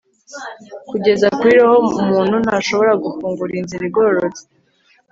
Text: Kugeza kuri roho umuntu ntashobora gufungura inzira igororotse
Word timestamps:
Kugeza 0.89 1.27
kuri 1.37 1.53
roho 1.59 1.75
umuntu 2.01 2.35
ntashobora 2.45 2.91
gufungura 3.03 3.51
inzira 3.59 3.83
igororotse 3.89 4.43